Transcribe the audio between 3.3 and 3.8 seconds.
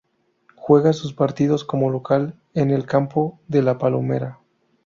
de La